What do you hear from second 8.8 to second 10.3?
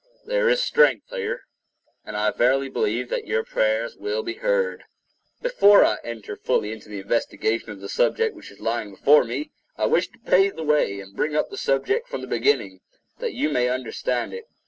before me, I wish to